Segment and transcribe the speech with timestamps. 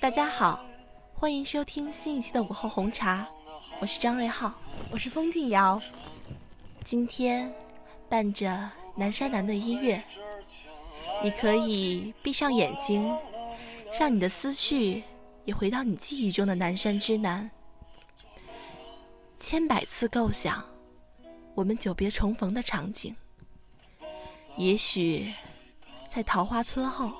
[0.00, 0.64] 大家好，
[1.14, 3.26] 欢迎收听新一期的午后红茶，
[3.80, 4.52] 我是张瑞浩，
[4.90, 5.80] 我是风静瑶。
[6.84, 7.52] 今天
[8.08, 10.02] 伴着南山南的音乐，
[11.22, 13.16] 你可以闭上眼睛，
[13.98, 15.04] 让你的思绪
[15.44, 17.50] 也回到你记忆中的南山之南。
[19.38, 20.62] 千百次构想，
[21.54, 23.14] 我们久别重逢的场景。
[24.56, 25.32] 也许，
[26.08, 27.12] 在桃花村后，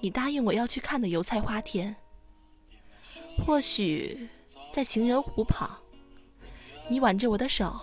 [0.00, 1.94] 你答应我要去看的油菜花田；
[3.44, 4.28] 或许，
[4.72, 5.78] 在情人湖旁，
[6.88, 7.78] 你挽着我的手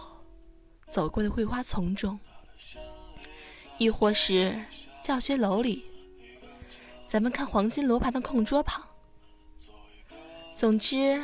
[0.92, 2.18] 走过的桂花丛中；
[3.78, 4.64] 亦或是
[5.04, 5.86] 教学楼里，
[7.08, 8.84] 咱们看黄金罗盘的空桌旁。
[10.54, 11.24] 总之。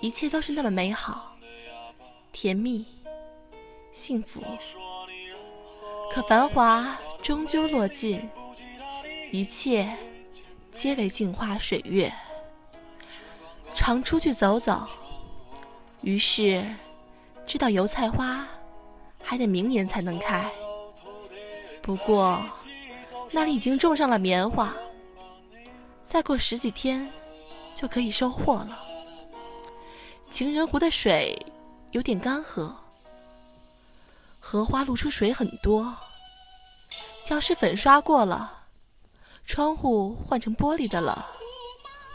[0.00, 1.36] 一切都是那么美好、
[2.32, 2.84] 甜蜜、
[3.92, 4.42] 幸福。
[6.12, 8.28] 可繁华终究落尽，
[9.30, 9.90] 一切
[10.70, 12.12] 皆为镜花水月。
[13.74, 14.86] 常出去走走，
[16.02, 16.66] 于是
[17.46, 18.46] 知道油菜花
[19.22, 20.50] 还得明年才能开。
[21.80, 22.42] 不过
[23.30, 24.76] 那里已经种上了棉花，
[26.06, 27.10] 再过十几天
[27.74, 28.78] 就可以收获了。
[30.30, 31.40] 情人湖的水
[31.92, 32.70] 有点干涸，
[34.44, 35.96] 荷花露出水很多。
[37.24, 38.64] 教室粉刷过了，
[39.46, 41.24] 窗户换成玻璃的了，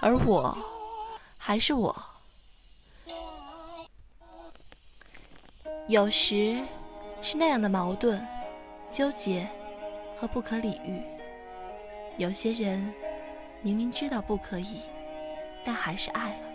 [0.02, 0.56] 而我
[1.38, 1.96] 还是我。
[5.88, 6.62] 有时
[7.22, 8.22] 是那样的矛盾、
[8.92, 9.48] 纠结
[10.20, 11.02] 和不可理喻。
[12.18, 12.94] 有些人
[13.62, 14.82] 明明知道不可以，
[15.66, 16.48] 但还是爱了。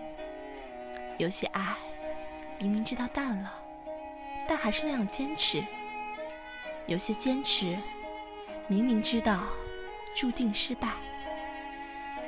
[1.16, 1.76] 有些爱，
[2.58, 3.50] 明明知道淡了，
[4.48, 5.62] 但还是那样坚持；
[6.86, 7.78] 有些坚持，
[8.68, 9.44] 明明知道
[10.14, 10.92] 注定失败，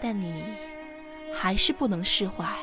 [0.01, 0.45] 但你
[1.35, 2.57] 还是不能释怀，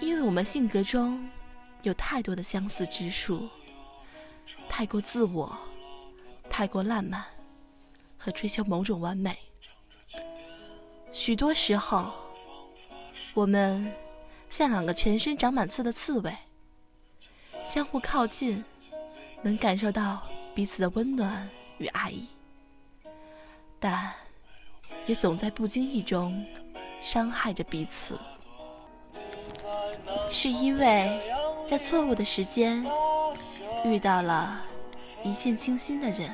[0.00, 1.28] 因为我们性格中
[1.82, 3.48] 有太多的相似之处，
[4.68, 5.56] 太过自我，
[6.50, 7.24] 太过浪漫，
[8.18, 9.38] 和追求某种完美。
[11.12, 12.12] 许多时候，
[13.34, 13.92] 我们。
[14.50, 16.36] 像两个全身长满刺的刺猬，
[17.72, 18.62] 相互靠近，
[19.40, 20.20] 能感受到
[20.54, 22.26] 彼此的温暖与爱意，
[23.80, 24.12] 但
[25.06, 26.44] 也总在不经意中
[27.00, 28.18] 伤害着彼此。
[30.30, 31.18] 是因为
[31.70, 32.84] 在错误的时间
[33.86, 34.60] 遇到了
[35.24, 36.30] 一见倾心的人，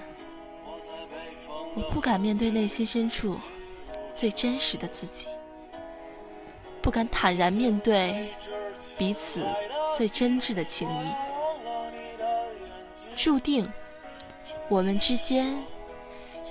[1.77, 3.39] 我不敢面对内心深处
[4.13, 5.29] 最真实的自己。
[6.83, 8.29] 不敢坦然面对
[8.99, 9.47] 彼此
[9.97, 11.28] 最真挚的情谊，
[13.19, 13.69] 注定
[14.69, 15.53] 我们之间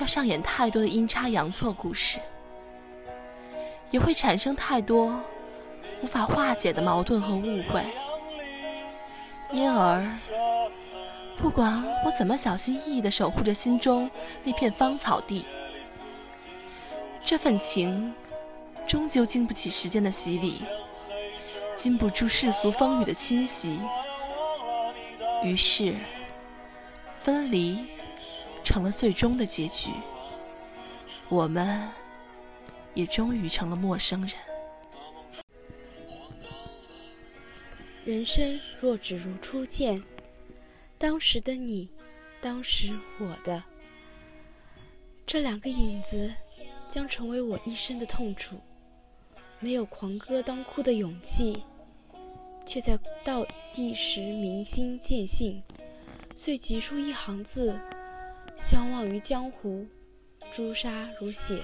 [0.01, 2.19] 要上演太多的阴差阳错故事，
[3.89, 5.17] 也会产生太多
[6.03, 7.81] 无法化解的矛盾和误会。
[9.49, 10.05] 因而，
[11.39, 14.11] 不管我怎么小心翼翼地守护着心中
[14.43, 15.45] 那片芳草地，
[17.21, 18.13] 这份情。
[18.85, 20.61] 终究经不起时间的洗礼，
[21.75, 23.77] 经不住世俗风雨的侵袭，
[25.43, 25.93] 于是
[27.27, 27.77] 分离
[28.63, 29.89] 成了最终的结局。
[31.27, 31.85] 我们
[32.93, 34.31] 也终于成了陌生人。
[38.05, 40.01] 人生若只如初见，
[40.97, 41.89] 当时的你，
[42.39, 43.61] 当时我的
[45.25, 46.33] 这两个影子，
[46.89, 48.55] 将成为我一生的痛楚。
[49.59, 51.61] 没有狂歌当哭的勇气，
[52.65, 55.61] 却在倒地时明心见性，
[56.39, 57.75] 遂急出一行字：
[58.55, 59.87] 相忘于江湖，
[60.53, 61.59] 朱砂如血，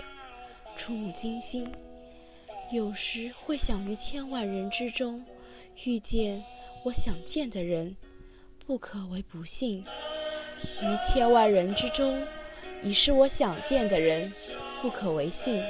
[0.76, 1.72] 触目惊心。
[2.72, 5.24] 有时会想于千万人之中，
[5.84, 6.44] 遇见
[6.84, 7.96] 我想见的人，
[8.66, 9.84] 不可为不幸；
[10.82, 12.26] 于千万人之中，
[12.81, 14.34] 已是我想见的人，
[14.81, 15.64] 不可为幸。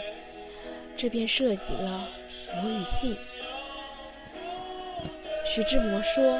[0.95, 2.07] 这便涉及了
[2.63, 3.17] 我与性。
[5.45, 6.39] 徐志摩说：“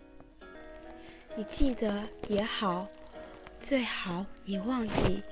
[1.35, 2.87] 你记得也好，
[3.59, 5.23] 最好你忘记，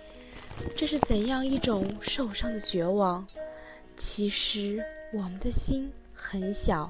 [0.76, 3.28] 这是怎样一种受伤的绝望。
[3.98, 4.82] 其实
[5.14, 6.90] 我们的心很小，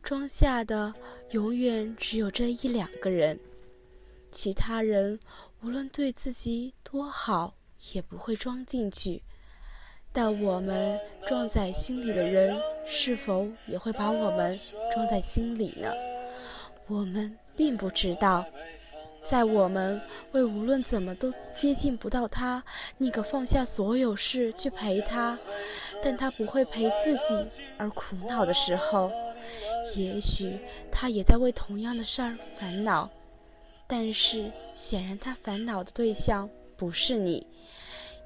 [0.00, 0.94] 装下的
[1.30, 3.38] 永远只有这一两个人，
[4.30, 5.18] 其他人
[5.62, 7.54] 无论对自己多好，
[7.92, 9.22] 也不会装进去。
[10.12, 12.56] 但我们装在心里的人，
[12.86, 14.58] 是否也会把我们
[14.94, 15.92] 装在心里呢？
[16.86, 18.42] 我们并不知道。
[19.28, 20.00] 在我们
[20.32, 22.64] 为无论怎么都接近不到他，
[22.96, 25.38] 宁可放下所有事去陪他，
[26.02, 29.12] 但他不会陪自己而苦恼的时候，
[29.94, 30.58] 也许
[30.90, 33.10] 他也在为同样的事儿烦恼，
[33.86, 36.48] 但是显然他烦恼的对象
[36.78, 37.46] 不是你。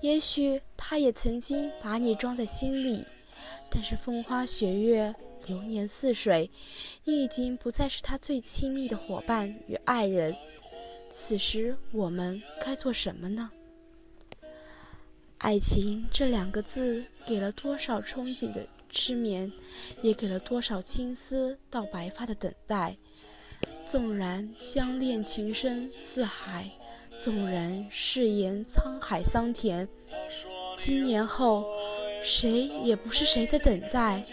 [0.01, 3.05] 也许他也曾经把你装在心里，
[3.69, 5.13] 但是风花雪月、
[5.47, 6.51] 流年似水，
[7.05, 10.35] 你已经不再是他最亲密的伙伴与爱人。
[11.11, 13.51] 此时我们该做什么呢？
[15.39, 19.53] 爱情这两个字，给了多少憧憬的痴眠，
[20.03, 22.97] 也给了多少青丝到白发的等待。
[23.87, 26.71] 纵然相恋情深似海，
[27.21, 29.87] 纵然誓言沧海桑田，
[30.79, 31.65] 今年后，
[32.23, 34.25] 谁也不是谁的等待，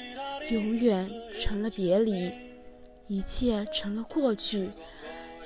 [0.51, 1.09] 永远
[1.39, 2.29] 成了别离，
[3.07, 4.69] 一切成了过去。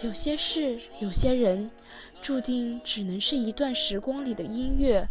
[0.01, 1.69] 有些事，有些人，
[2.21, 5.07] 注定只能是一段时光里的音乐，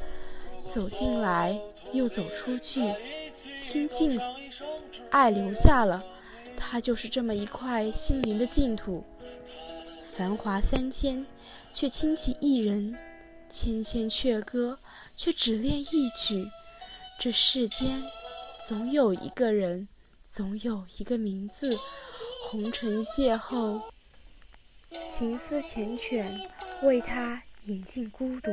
[0.66, 1.56] 走进来
[1.92, 2.92] 又走出去，
[3.56, 4.20] 心境，
[5.10, 6.04] 爱留下了，
[6.56, 9.04] 它就是这么一块心灵的净土。
[10.12, 11.24] 繁华三千，
[11.72, 12.94] 却倾其一人；
[13.48, 14.78] 千千阙歌，
[15.16, 16.48] 却只恋一曲。
[17.18, 18.02] 这世间，
[18.66, 19.86] 总有一个人，
[20.24, 21.76] 总有一个名字，
[22.48, 23.82] 红尘邂逅。
[25.06, 26.24] 情思缱绻，
[26.82, 28.50] 为他饮尽孤独，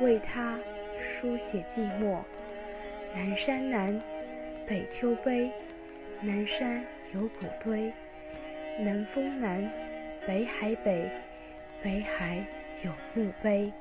[0.00, 0.56] 为他
[1.00, 2.22] 书写寂寞。
[3.12, 4.00] 南山南，
[4.68, 5.50] 北秋悲。
[6.20, 7.92] 南山有古堆，
[8.78, 9.68] 南风南，
[10.24, 11.10] 北海北，
[11.82, 12.46] 北海
[12.84, 13.72] 有墓碑。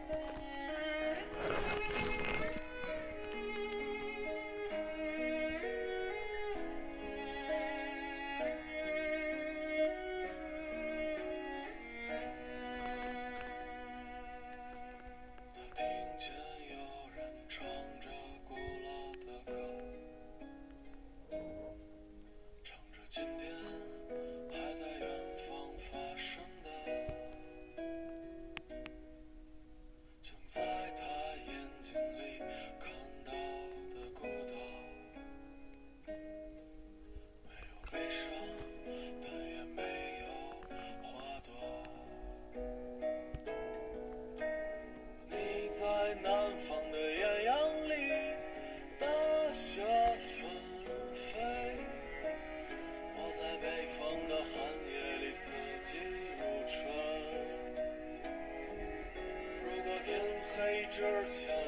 [60.96, 61.63] 天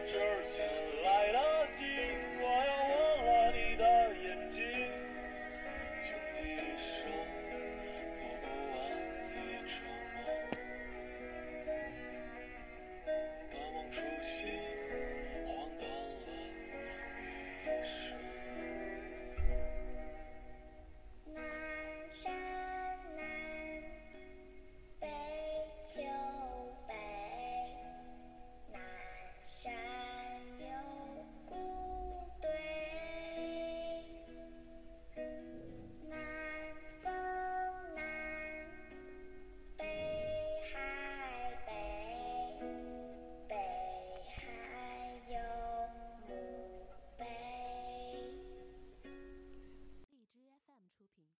[0.00, 0.66] 黑之前
[1.02, 2.29] 来得及。